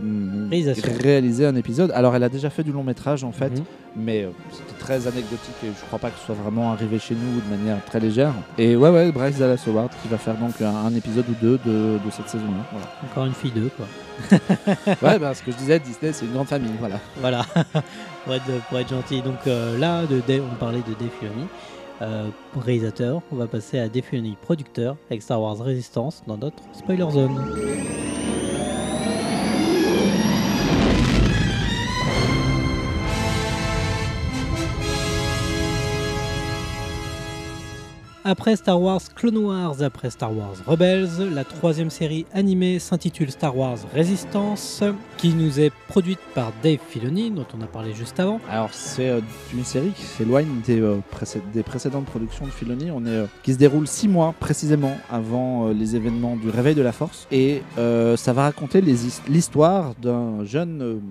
[0.49, 0.91] réalisation.
[1.01, 1.91] réaliser un épisode.
[1.91, 3.63] Alors, elle a déjà fait du long métrage en fait, Mhm.
[3.95, 7.15] mais euh, c'était très anecdotique et je crois pas que ce soit vraiment arrivé chez
[7.15, 8.34] nous de manière très légère.
[8.58, 11.60] Et ouais, ouais, Bryce Dallas Howard qui va faire donc un, un épisode ou deux
[11.65, 12.65] de, de cette saison-là.
[12.71, 12.88] Voilà.
[13.12, 13.86] Encore une fille d'eux, quoi.
[15.01, 16.71] ouais, bah, ce que je disais, Disney, c'est une grande famille.
[16.80, 16.99] Voilà.
[17.19, 17.45] Voilà,
[18.25, 19.21] pour, être, pour être gentil.
[19.21, 21.47] Donc euh, là, de Dave- on parlait de Dave Filoni,
[22.02, 23.22] euh, réalisateur.
[23.32, 28.16] On va passer à Dave Filoni, producteur, avec Star Wars Resistance dans notre spoiler zone.
[38.30, 43.56] Après Star Wars Clone Wars, après Star Wars Rebels, la troisième série animée s'intitule Star
[43.56, 44.84] Wars Resistance,
[45.16, 48.42] qui nous est produite par Dave Filoni, dont on a parlé juste avant.
[48.52, 49.22] Alors, c'est euh,
[49.54, 50.98] une série qui s'éloigne des, euh,
[51.54, 52.92] des précédentes productions de Filoni.
[52.92, 56.82] On est, euh, qui se déroule six mois précisément avant les événements du Réveil de
[56.82, 57.30] la Force.
[57.32, 61.02] Et ça va raconter l'histoire d'un jeune,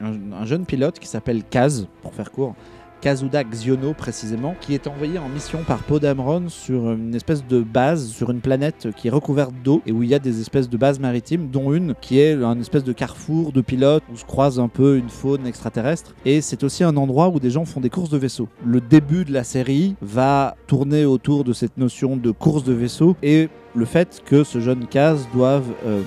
[0.00, 2.56] un, un jeune pilote qui s'appelle Kaz, pour faire court.
[3.04, 7.60] Kazuda Xiono précisément, qui est envoyé en mission par Poe Dameron sur une espèce de
[7.60, 10.70] base, sur une planète qui est recouverte d'eau et où il y a des espèces
[10.70, 14.24] de bases maritimes, dont une qui est un espèce de carrefour de pilotes où se
[14.24, 16.14] croise un peu une faune extraterrestre.
[16.24, 18.48] Et c'est aussi un endroit où des gens font des courses de vaisseaux.
[18.64, 23.16] Le début de la série va tourner autour de cette notion de course de vaisseau
[23.22, 26.00] et le fait que ce jeune Kaz doive euh,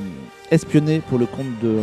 [0.50, 1.78] espionner pour le compte de,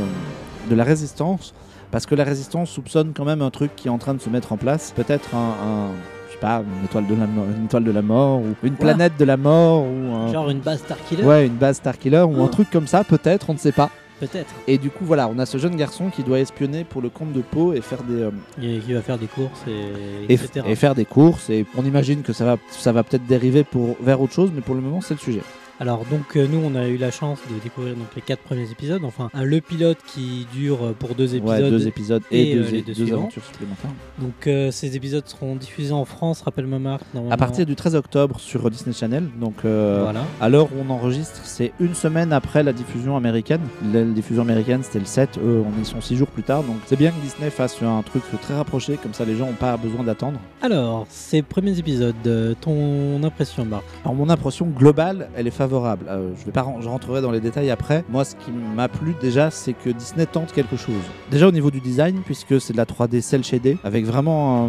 [0.69, 1.55] de la résistance
[1.95, 4.29] parce que la résistance soupçonne quand même un truc qui est en train de se
[4.29, 4.93] mettre en place.
[4.97, 5.91] Peut-être un, un-
[6.27, 8.75] je sais pas, une étoile de la, mo- une étoile de la mort, ou une
[8.75, 12.35] planète de la mort, ou un- Genre une base Starkiller ouais, une base Starkiller, ou
[12.43, 12.49] un Oh.
[12.49, 13.91] truc comme ça, peut-être, on ne sait pas.
[14.19, 14.53] Peut-être.
[14.67, 17.33] Et du coup, voilà, on a ce jeune garçon qui doit espionner pour le compte
[17.33, 18.31] de Poe et faire des, euh,
[18.61, 20.67] Et qui va faire des courses et, et, etc.
[20.69, 21.49] et faire des courses.
[21.49, 24.63] Et on imagine que ça va, ça va peut-être dériver pour, vers autre chose, mais
[24.63, 25.43] pour le moment, c'est le sujet.
[25.81, 28.71] Alors donc euh, nous on a eu la chance de découvrir donc les quatre premiers
[28.71, 31.63] épisodes, enfin un- le pilote qui dure euh, pour deux épisodes.
[31.63, 33.19] Ouais, deux épisodes et, et, deux, euh, les deux deux suivants.
[33.19, 33.91] aventures supplémentaires.
[34.19, 37.03] Donc euh, ces épisodes seront diffusés en France, rappelle-moi Marc.
[37.31, 40.25] À partir du 13 octobre sur Disney Channel, donc euh, Voilà.
[40.41, 43.61] à l'heure où on enregistre, c'est une semaine après la diffusion américaine.
[43.93, 46.77] La diffusion américaine c'était le 7, eux on y sont 6 jours plus tard, donc
[46.87, 49.77] c'est bien que Disney fasse un truc très rapproché, comme ça les gens n'ont pas
[49.77, 50.39] besoin d'attendre.
[50.63, 52.15] Alors ces premiers épisodes,
[52.61, 53.83] ton impression Marc?
[54.05, 56.07] Alors mon impression globale, elle est favorable.
[56.09, 58.05] Euh, je vais pas, je rentrerai dans les détails après.
[58.11, 60.95] Moi, ce qui m'a plu déjà, c'est que Disney tente quelque chose.
[61.31, 64.69] Déjà au niveau du design, puisque c'est de la 3D cel shaded, avec vraiment un,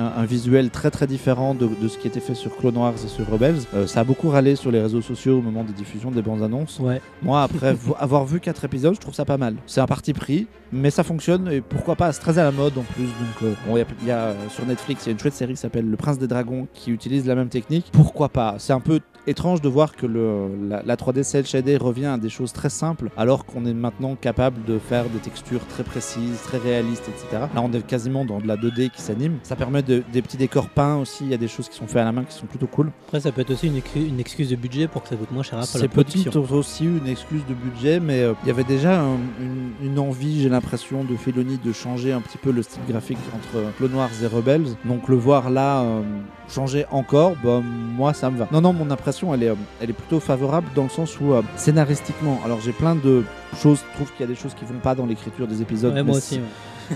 [0.00, 2.94] un- un visuel très très différent de, de ce qui était fait sur Clone Wars
[3.04, 3.56] et sur Rebels.
[3.74, 6.42] Euh, ça a beaucoup râlé sur les réseaux sociaux au moment des diffusions des bandes
[6.42, 6.78] annonces.
[6.80, 7.00] Ouais.
[7.22, 9.56] Moi, après vo- avoir vu quatre épisodes, je trouve ça pas mal.
[9.66, 12.76] C'est un parti pris, mais ça fonctionne et pourquoi pas, c'est très à la mode
[12.78, 13.04] en plus.
[13.04, 15.18] Donc, euh, bon, il y a, y a, euh, sur Netflix, il y a une
[15.18, 17.86] chouette série qui s'appelle Le Prince des Dragons qui utilise la même technique.
[17.92, 18.56] Pourquoi pas?
[18.58, 20.33] C'est un peu étrange de voir que le,
[20.68, 24.14] la, la 3D cel shaded revient à des choses très simples alors qu'on est maintenant
[24.20, 27.44] capable de faire des textures très précises, très réalistes, etc.
[27.54, 29.38] Là, on est quasiment dans de la 2D qui s'anime.
[29.42, 31.24] Ça permet de- des petits décors peints aussi.
[31.24, 32.90] Il y a des choses qui sont faites à la main qui sont plutôt cool.
[33.06, 35.30] Après ça peut être aussi une, excu- une excuse de budget pour que ça coûte
[35.32, 38.64] moins cher la C'est peut-être aussi une excuse de budget, mais euh, il y avait
[38.64, 42.62] déjà un- une, une envie, j'ai l'impression, de Felony de changer un petit peu le
[42.62, 44.66] style graphique entre euh, Clone Wars et Rebels.
[44.84, 46.02] Donc le voir là euh,
[46.48, 48.48] changer encore, bah, moi ça me va.
[48.52, 51.32] Non, non, mon impression, elle est, euh, elle est plutôt favorable dans le sens où
[51.32, 53.22] euh, scénaristiquement, alors j'ai plein de
[53.62, 55.92] choses, je trouve qu'il y a des choses qui vont pas dans l'écriture des épisodes.
[55.94, 56.42] Ouais, mais moi c'est- aussi.
[56.42, 56.48] ouais.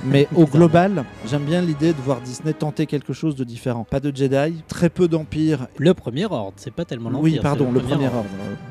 [0.05, 3.87] Mais au global, j'aime bien l'idée de voir Disney tenter quelque chose de différent.
[3.89, 7.25] Pas de Jedi, très peu d'Empire Le premier ordre, c'est pas tellement l'Empire.
[7.35, 8.25] oui, pardon, le premier ordre.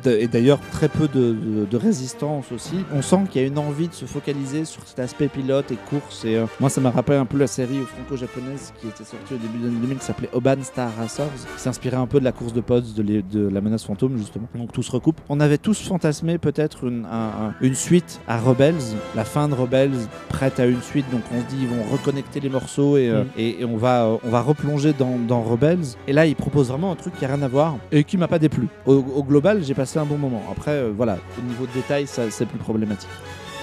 [0.04, 2.76] De- Et d'ailleurs, très peu de, de- de résistance aussi.
[2.94, 5.78] On sent qu'il y a une envie de se focaliser sur cet aspect pilote et
[5.90, 6.26] course.
[6.26, 9.38] Et euh, moi, ça m'a rappelé un peu la série franco-japonaise qui était sortie au
[9.38, 11.26] début des années 2000 qui s'appelait Oban Star Racers,
[11.56, 14.18] qui s'inspirait un peu de la course de pods de, les- de la menace fantôme,
[14.18, 14.48] justement.
[14.56, 15.20] Donc tout se recoupe.
[15.30, 18.76] On avait tous fantasmé peut-être une, un- un- une suite à Rebels,
[19.16, 19.92] la fin de Rebels
[20.30, 21.06] prête à une suite.
[21.12, 23.28] Donc on se dit, ils vont reconnecter les morceaux et, euh, Mm.
[23.38, 25.96] et, et on, va, euh, on va replonger dans, dans Rebels.
[26.08, 28.28] Et là, ils proposent vraiment un truc qui a rien à voir et qui m'a
[28.28, 28.68] pas déplu.
[28.86, 30.44] Au, au global, j'ai passé un bon moment.
[30.52, 33.10] Après, euh, voilà, au niveau de détail, ça, c'est plus problématique.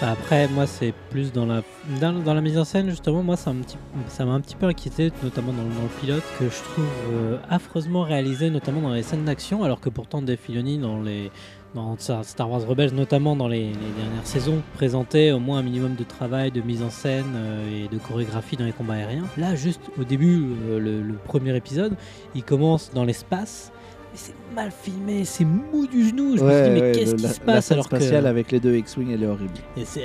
[0.03, 1.63] Après, moi, c'est plus dans la,
[2.01, 3.23] dans, dans la mise en scène, justement.
[3.23, 3.77] Moi, ça m'a un petit,
[4.09, 6.85] ça m'a un petit peu inquiété, notamment dans, le- dans le pilote, que je trouve
[7.13, 11.31] euh, affreusement réalisé, notamment dans les scènes d'action, alors que pourtant Dave Filoni, dans les.
[11.75, 15.97] Dans Star Wars Rebels, notamment dans les, les dernières saisons, présentait au moins un minimum
[15.97, 19.25] de travail, de mise en scène euh, et de chorégraphie dans les combats aériens.
[19.37, 21.97] Là, juste au début, euh, le, le premier épisode,
[22.37, 23.73] il commence dans l'espace
[24.15, 26.37] c'est mal filmé, c'est mou du genou.
[26.37, 27.97] Je me suis dit, mais ouais, qu'est-ce qui se passe alors que.
[27.97, 29.55] spatiale avec les deux X-Wing, elle est horrible.
[29.77, 30.03] Et c'est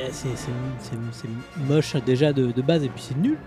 [1.67, 3.37] moche déjà de, de base et puis c'est nul.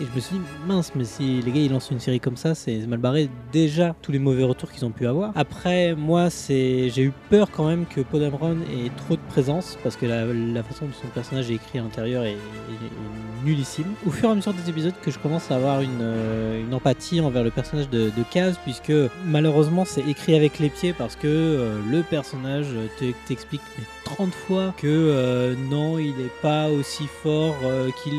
[0.00, 2.38] Et je me suis dit, mince, mais si les gars ils lancent une série comme
[2.38, 5.30] ça, c'est mal barré déjà tous les mauvais retours qu'ils ont pu avoir.
[5.34, 9.76] Après, moi, c'est j'ai eu peur quand même que Poe Dameron ait trop de présence
[9.82, 13.92] parce que la, façon dont son personnage est écrit à l'intérieur est, est- nullissime.
[14.06, 16.72] Au fur et à mesure des épisodes, que je commence à avoir une, euh, une
[16.72, 18.92] empathie envers le personnage de, de Kaz, puisque
[19.26, 22.66] malheureusement c'est écrit avec les pieds parce que euh, le personnage
[22.98, 23.60] te- t'explique
[24.14, 28.14] 30 fois que euh, non, il n'est pas aussi fort euh, qu'il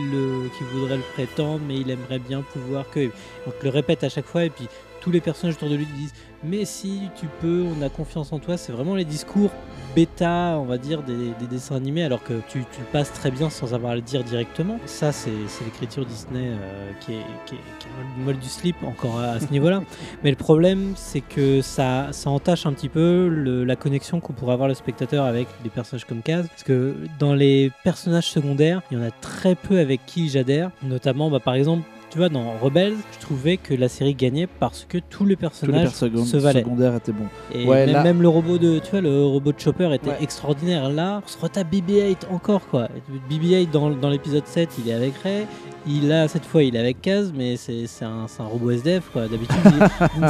[0.73, 3.05] voudrait le prétendre, mais il aimerait bien pouvoir que.
[3.45, 4.67] Donc le répète à chaque fois et puis
[5.01, 8.39] tous les personnages autour de lui disent mais si tu peux, on a confiance en
[8.39, 8.57] toi.
[8.57, 9.51] C'est vraiment les discours
[9.95, 13.31] bêta, on va dire, des, des dessins animés, alors que tu, tu le passes très
[13.31, 14.77] bien sans avoir à le dire directement.
[14.85, 15.31] Ça, c'est
[15.65, 19.31] l'écriture Disney euh, qui, est, qui, est, qui est le molle du slip encore à,
[19.31, 19.81] à ce niveau-là.
[20.23, 24.33] Mais le problème, c'est que ça, ça entache un petit peu le- la connexion qu'on
[24.33, 26.47] pourrait avoir le spectateur avec des personnages comme Kaz.
[26.47, 30.71] Parce que dans les personnages secondaires, il y en a très peu avec qui j'adhère.
[30.83, 34.85] Notamment, bah, par exemple, tu vois, dans Rebels, je trouvais que la série gagnait parce
[34.87, 36.61] que tous les Tous les personnages se valaient.
[36.61, 37.25] secondaires étaient bons.
[37.53, 40.09] Et Ouais, même, là- même le robot de, tu vois, le robot de Chopper était
[40.09, 40.17] Ouais.
[40.21, 40.89] extraordinaire.
[40.89, 42.89] Là, on se retape BB-8 encore quoi.
[43.29, 45.45] BB-8 dans, dans l'épisode 7, il est avec Ray.
[45.87, 49.23] Il a cette fois, il est avec Kaz, mais c'est un, un robot SDF quoi.
[49.27, 49.55] D'habitude,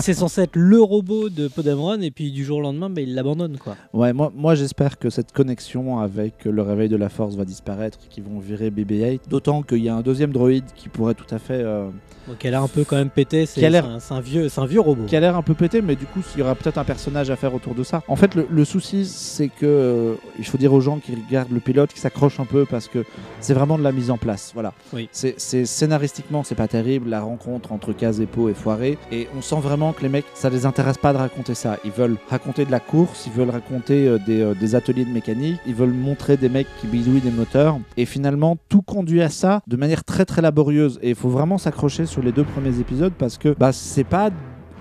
[0.01, 3.01] c'est censé être le robot de Poe Dameron et puis du jour au lendemain, bah,
[3.01, 3.75] il l'abandonne quoi.
[3.91, 7.97] Ouais, moi, moi j'espère que cette connexion avec le réveil de la force va disparaître,
[8.09, 9.27] qu'ils vont virer BB-8.
[9.29, 11.61] D'autant qu'il y a un deuxième droïde qui pourrait tout à fait.
[11.71, 11.89] Euh,
[12.27, 13.45] Donc elle a un peu quand même pété.
[13.45, 15.05] C'est Qui un, un vieux, c'est un vieux robot.
[15.05, 17.29] qui a l'air un peu pété, mais du coup, il y aura peut-être un personnage
[17.29, 18.03] à faire autour de ça.
[18.07, 21.51] En fait, le, le souci, c'est que euh, il faut dire aux gens qui regardent
[21.51, 23.03] le pilote qu'ils s'accrochent un peu parce que
[23.39, 24.51] c'est vraiment de la mise en place.
[24.53, 24.73] Voilà.
[24.93, 25.10] Oui.
[25.12, 27.10] C'est scénaristiquement, c'est pas terrible.
[27.10, 30.65] La rencontre entre Kaz et foirée, et on sent vraiment que les mecs, ça les
[30.65, 31.77] intéresse pas de raconter ça.
[31.86, 35.10] Ils veulent raconter de la course, ils veulent raconter euh, des, euh, des ateliers de
[35.12, 39.29] mécanique, ils veulent montrer des mecs qui bidouillent des moteurs, et finalement, tout conduit à
[39.29, 40.99] ça de manière très très laborieuse.
[41.01, 44.30] Et il faut vraiment s'accrocher sur les deux premiers épisodes parce que bah, c'est pas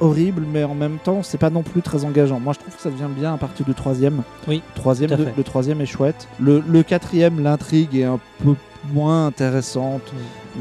[0.00, 2.40] horrible, mais en même temps, c'est pas non plus très engageant.
[2.40, 4.22] Moi, je trouve que ça devient bien à partir du troisième.
[4.48, 6.26] Oui, troisième, de- le troisième est chouette.
[6.40, 8.54] Le, le quatrième, l'intrigue est un peu
[8.94, 10.00] moins intéressante,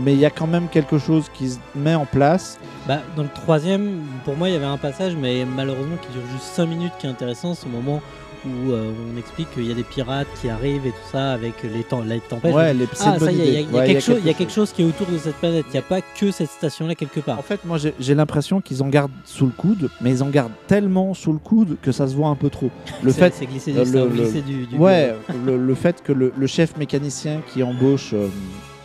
[0.04, 2.60] mais il y a quand même quelque chose qui se met en place.
[2.86, 6.22] Bah, dans le troisième, pour moi, il y avait un passage, mais malheureusement qui dure
[6.34, 7.54] juste 5 minutes, qui est intéressant.
[7.54, 8.02] C'est au moment
[8.46, 11.62] où euh, on explique qu'il y a des pirates qui arrivent et tout ça avec
[11.64, 12.54] les, temps, les tempêtes.
[12.54, 14.28] Ouais, les- ah, ça bonne y est, il y a, y Ouais, quelque chose, il
[14.28, 15.66] y a quelque chose qui est autour de cette planète.
[15.70, 17.40] Il n'y a pas que cette station-là quelque part.
[17.40, 20.52] En fait, moi, j'ai l'impression qu'ils en gardent sous le coude, mais ils en gardent
[20.68, 22.70] tellement sous le coude que ça se voit un peu trop.
[23.04, 25.14] Le fait, c'est glissé, euh, du, le- ça a le- glissé du, du Ouais,
[25.46, 28.28] le, le fait que le, le chef mécanicien qui embauche, euh,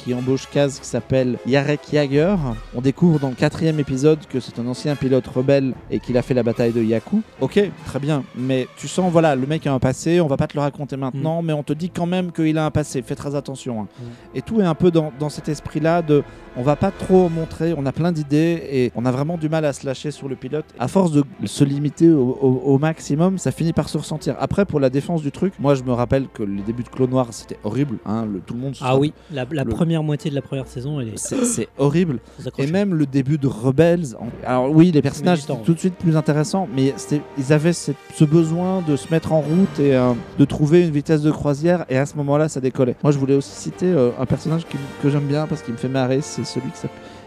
[0.04, 2.36] qui embauche Kaz, qui s'appelle Yarek Jaeger,
[2.74, 6.22] on découvre dans le quatrième épisode que c'est un ancien pilote rebelle et qu'il a
[6.22, 7.22] fait la bataille de Yaku.
[7.40, 10.46] Ok, très bien, mais tu sens, voilà, le mec a un passé, on va pas
[10.46, 13.14] te le raconter maintenant, mais on te dit quand même qu'il a un passé, fais
[13.14, 13.82] très attention.
[13.82, 13.86] hein.
[14.34, 16.22] Et tout est un peu dans, dans cet esprit-là de,
[16.56, 19.64] on va pas trop montrer, on a plein d'idées et on a vraiment du mal
[19.64, 20.64] à se lâcher sur le pilote.
[20.78, 24.36] À force de se limiter au, au- au maximum, ça finit par se ressentir.
[24.38, 27.10] Après, pour la défense du truc, moi je me rappelle que les débuts de Clone
[27.10, 27.98] Noir c'était horrible.
[28.04, 30.42] Hein, le, tout le monde se Ah oui, la, la le- première moitié de la
[30.42, 31.18] première saison, elle est.
[31.18, 32.18] C'est horrible.
[32.58, 34.16] Et même le début de Rebels.
[34.18, 35.54] en- Alors oui, les personnages temps.
[35.54, 36.94] étaient tout de suite plus intéressants, mais
[37.38, 40.90] ils avaient cette- ce besoin de se mettre en route et euh, de trouver une
[40.90, 41.84] vitesse de croisière.
[41.88, 42.96] Et à ce moment-là, ça décollait.
[43.02, 45.78] Moi, je voulais aussi citer euh, un personnage qui- que j'aime bien parce qu'il me
[45.78, 46.20] fait marrer.
[46.22, 46.80] C'est celui qui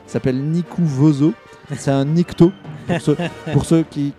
[0.08, 1.34] s'appelle Niku Vozo.
[1.75, 2.51] C'est un Nikto.
[2.88, 3.17] Pour ceux,
[3.51, 4.13] pour ceux qui,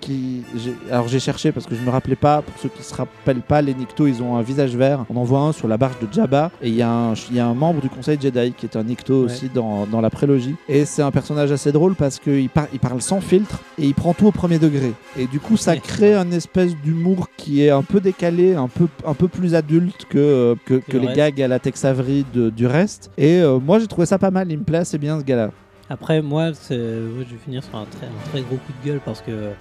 [0.90, 2.42] alors j'ai cherché parce que je me rappelais pas.
[2.42, 5.06] Pour ceux qui se rappellent pas, les Nikto, ils ont un visage vert.
[5.08, 7.38] On en voit un sur la barge de Jabba et il y, a un- y
[7.40, 9.24] a un membre du Conseil Jedi qui est un Nikto Ouais.
[9.24, 10.54] aussi dans, dans la prélogie.
[10.68, 13.94] Et c'est un personnage assez drôle parce qu'il par- il parle sans filtre et il
[13.94, 14.92] prend tout au premier degré.
[15.18, 18.88] Et du coup, ça crée un espèce d'humour qui est un peu décalé, un peu,
[19.06, 21.16] un peu plus adulte que, que, que le les reste.
[21.16, 23.11] gags à la Tex Avery de- du reste.
[23.16, 24.52] Et euh, moi, j'ai trouvé ça pas mal.
[24.52, 25.50] Il me plaît assez bien ce gars-là.
[25.90, 29.22] Après, moi, je vais finir sur un très, un très gros coup de gueule parce
[29.22, 29.53] que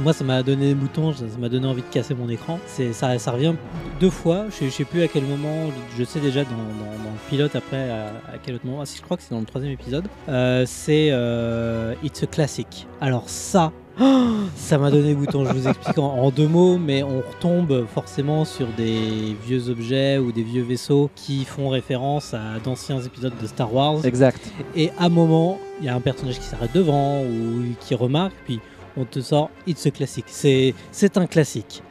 [0.00, 2.58] moi, ça m'a donné des boutons, ça m'a donné envie de casser mon écran.
[2.66, 3.54] Ça, ça revient
[4.00, 4.46] deux fois.
[4.50, 5.70] Je, je sais plus à quel moment.
[5.96, 8.80] Je sais déjà dans, dans- dans le pilote après à, à quel autre moment.
[8.80, 10.06] Ah, si, je crois que c'est dans le troisième épisode.
[10.28, 12.86] Euh, c'est euh, It's a Classic.
[13.00, 13.72] Alors ça.
[14.56, 17.86] Ça m'a donné des boutons, je vous explique en, en deux mots, mais on retombe
[17.86, 23.32] forcément sur des vieux objets ou des vieux vaisseaux qui font référence à d'anciens épisodes
[23.40, 24.04] de Star Wars.
[24.04, 24.52] Exact.
[24.74, 28.34] Et à un moment, il y a un personnage qui s'arrête devant ou qui remarque,
[28.44, 28.60] puis
[28.96, 30.26] on te sort It's a classique.
[30.28, 31.82] C'est, c'est un classique.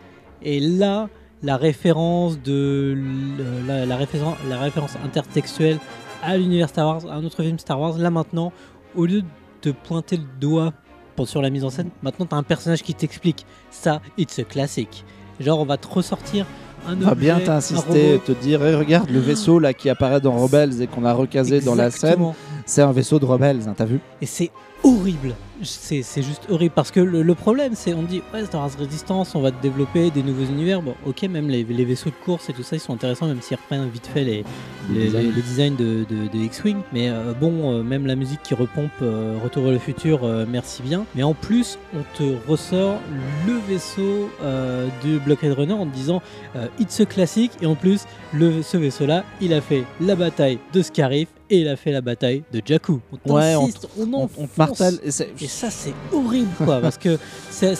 [0.43, 1.09] Et là,
[1.43, 5.79] la référence de l- la, la référence, la référence intertextuelle
[6.23, 8.51] à l'univers Star Wars, à un autre film Star Wars, là maintenant,
[8.95, 9.27] au lieu de
[9.61, 10.73] te pointer le doigt
[11.15, 11.89] pour, sur la mise en scène.
[12.03, 15.03] Maintenant, t'as un personnage qui t'explique ça, it's a classic.
[15.39, 16.45] Genre, on va te ressortir
[16.87, 20.21] un On va bien objet, t'insister, te dire Eh, regarde le vaisseau là qui apparaît
[20.21, 22.33] dans Rebels et qu'on a recasé dans la scène,
[22.65, 23.99] c'est un vaisseau de Rebels, hein, t'as vu?
[24.21, 24.51] Et c'est
[24.83, 25.35] horrible.
[25.63, 28.71] C'est c'est juste horrible parce que le, le problème, c'est on dit ouais, Star Wars
[28.77, 30.81] Resistance, on va te développer des nouveaux univers.
[30.81, 33.41] Bon, ok, même les, les vaisseaux de course et tout ça, ils sont intéressants, même
[33.41, 34.43] s'ils reprennent vite fait les,
[34.89, 35.21] Les les, designs.
[35.21, 36.77] les- les designs de, de- de X-Wing.
[36.91, 40.45] Mais euh, bon, euh, même la musique qui repompe euh, Retour vers le futur, euh,
[40.49, 41.05] merci bien.
[41.15, 42.99] Mais en plus, on te ressort
[43.47, 46.21] le vaisseau euh, de Blockhead Runner en te disant
[46.57, 47.51] euh, It's a classique.
[47.61, 48.01] Et en plus,
[48.33, 52.01] le, ce vaisseau-là, il a fait la bataille de Scarif et il a fait la
[52.01, 52.99] bataille de Jakku.
[53.25, 54.95] On Ouais, on t'insiste, on, on, on martèle.
[55.09, 57.19] c'est- Et ça, c'est horrible, quoi, parce que
[57.51, 57.75] c'est-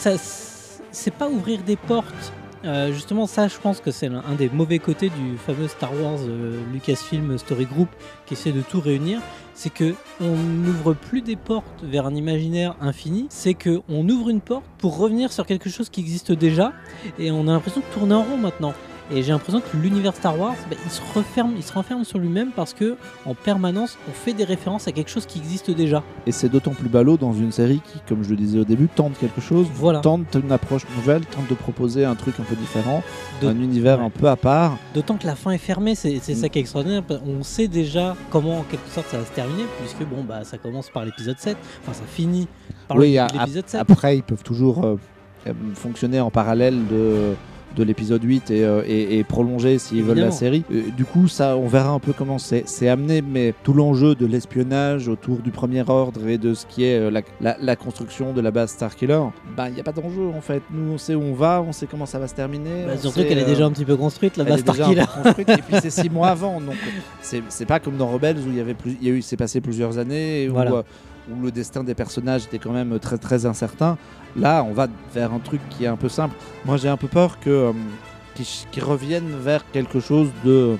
[1.17, 2.31] pas ouvrir des portes.
[2.63, 6.19] Euh, justement, ça, je pense que c'est un des mauvais côtés du fameux Star Wars
[6.27, 7.89] euh, Lucasfilm Story Group
[8.27, 9.19] qui essaie de tout réunir.
[9.55, 13.25] C'est que on n'ouvre plus des portes vers un imaginaire infini.
[13.29, 16.71] C'est que on ouvre une porte pour revenir sur quelque chose qui existe déjà,
[17.17, 18.73] et on a l'impression de tourner en rond maintenant.
[19.11, 22.17] Et j'ai l'impression que l'univers Star Wars, bah, il se referme, il se renferme sur
[22.17, 26.01] lui-même parce que en permanence, on fait des références à quelque chose qui existe déjà.
[26.25, 28.87] Et c'est d'autant plus ballot dans une série qui, comme je le disais au début,
[28.87, 29.99] tente quelque chose, Voilà.
[29.99, 33.03] tente une approche nouvelle, tente de proposer un truc un peu différent,
[33.41, 34.05] De- un univers ouais.
[34.05, 34.77] un peu à part.
[34.95, 37.03] D'autant que la fin est fermée, c'est ça qui est extraordinaire.
[37.05, 40.57] qu'on sait déjà comment, en quelque sorte, ça va se terminer, puisque bon, bah, ça
[40.57, 42.47] commence par l'épisode 7, enfin, ça finit
[42.87, 43.81] par Oui, l'épisode 7.
[43.81, 44.95] Après, ils peuvent toujours euh,
[45.47, 47.35] euh, fonctionner en parallèle de,
[47.75, 50.63] de l'épisode 8 et, euh, et- et prolonger s'ils veulent la série.
[50.71, 54.15] Euh, du coup, ça, on verra un peu comment c'est c'est amené, mais tout l'enjeu
[54.15, 57.75] de l'espionnage autour du premier ordre et de ce qui est euh, la, la- la
[57.75, 59.19] construction de la base Starkiller,
[59.55, 60.61] ben, il n'y a pas d'enjeu en fait.
[60.71, 62.85] Nous, on sait où on va, on sait comment ça va se terminer.
[62.87, 65.03] Bah, surtout sait, qu'elle est euh, déjà un petit peu construite, la base Starkiller.
[65.23, 66.75] construite, et puis c'est six mois avant, donc
[67.21, 69.21] c'est c'est pas comme dans Rebels où il y avait plus, il y a eu,
[69.21, 70.83] c'est passé plusieurs années et où, Voilà.
[71.31, 73.97] Où le destin des personnages était quand même très très incertain.
[74.35, 76.35] Là, on va vers un truc qui est un peu simple.
[76.65, 77.71] Moi, j'ai un peu peur que euh,
[78.71, 80.75] qu'ils reviennent vers quelque chose de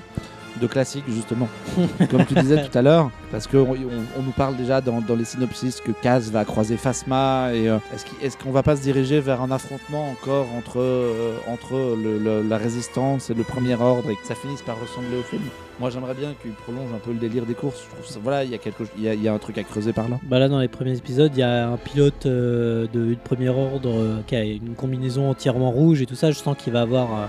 [0.58, 1.48] de classique justement,
[2.10, 3.76] comme tu disais tout à l'heure, parce qu'on on,
[4.18, 7.76] on nous parle déjà dans, dans les synopsis que Kaz va croiser Phasma et euh,
[8.22, 12.42] est-ce qu'on va pas se diriger vers un affrontement encore entre euh, entre le- le-
[12.42, 15.42] la résistance et le premier ordre et que ça finisse par ressembler au film?
[15.78, 17.82] Moi, j'aimerais bien qu'il prolonge un peu le délire des courses.
[17.84, 19.38] Je trouve ça, voilà, il y a quelque, il y a, il y a un
[19.38, 20.18] truc à creuser par là.
[20.22, 23.50] Bah là, dans les premiers épisodes, il y a un pilote euh, de, de premier
[23.50, 26.30] ordre euh, qui a une combinaison entièrement rouge et tout ça.
[26.30, 27.26] Je sens qu'il va avoir euh,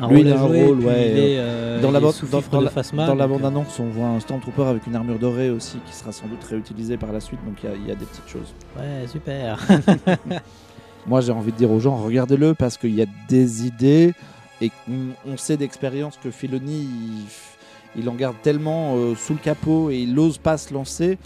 [0.00, 0.64] un Lui, rôle il à a un jouer.
[0.64, 1.36] rôle, puis ouais, il est,
[1.82, 2.14] dans il la bande-
[2.50, 2.70] dans- la-.
[3.06, 6.26] Dans euh, bande-annonce, on voit un Stormtrooper avec une armure dorée aussi qui sera sans
[6.28, 8.54] doute réutilisée par la suite, donc il y a- il y, a des petites choses.
[8.74, 9.58] Ouais, super.
[11.06, 14.14] Moi, j'ai envie de dire aux gens, regardez-le parce qu'il y a des idées
[14.62, 17.24] et on sait d'expérience que Filoni, il,
[17.96, 21.18] il en garde tellement euh, sous le capot et il n'ose pas se lancer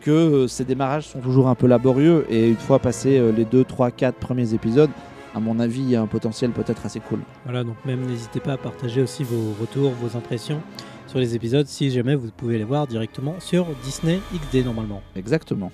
[0.00, 2.26] que euh, ses démarrages sont toujours un peu laborieux.
[2.28, 4.90] Et une fois passé euh, les 2, 3, 4 premiers épisodes,
[5.34, 7.20] à mon avis, il y a un potentiel peut-être assez cool.
[7.44, 10.60] Voilà, donc même n'hésitez pas à partager aussi vos retours, vos impressions
[11.06, 15.02] sur les épisodes, si jamais vous pouvez les voir directement sur Disney XD normalement.
[15.16, 15.70] Exactement.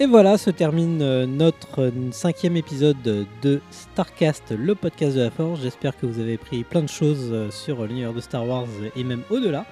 [0.00, 2.96] Et voilà, se termine euh, notre euh, cinquième épisode
[3.42, 5.60] de Starcast, le podcast de la Forge.
[5.62, 9.04] J'espère que vous avez pris plein de choses euh, sur l'univers de Star Wars et
[9.04, 9.64] même au-delà.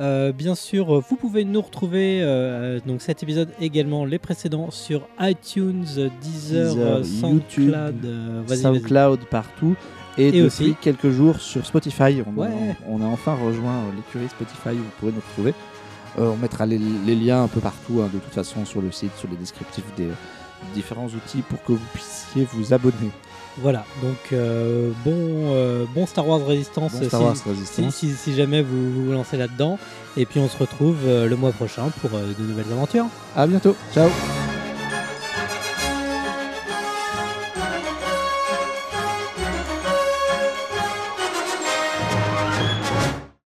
[0.00, 5.02] Euh, bien sûr, vous pouvez nous retrouver euh, donc cet épisode également les précédents sur
[5.20, 5.84] iTunes,
[6.22, 8.56] Deezer, Deezer, euh, YouTube, SoundCloud.
[8.56, 9.74] SoundCloud partout.
[10.16, 12.22] Et, depuis aussi- quelques jours sur Spotify.
[12.26, 12.46] On, Ouais.
[12.48, 15.54] a, on a enfin rejoint l'écurie Spotify, vous pourrez nous retrouver.
[16.18, 18.90] Euh, on mettra les, les liens un peu partout, hein, de toute façon, sur le
[18.90, 20.08] site, sur les descriptifs des
[20.74, 23.10] différents outils pour que vous puissiez vous abonner.
[23.60, 27.94] Voilà, donc euh, bon, euh, bon Star Wars Bon euh, Star Wars si- Resistance.
[27.94, 29.78] si- si jamais vous vous lancez là-dedans.
[30.16, 33.06] Et puis on se retrouve euh, le mois prochain pour de nouvelles aventures.
[33.36, 33.74] À bientôt.
[33.94, 34.08] Ciao.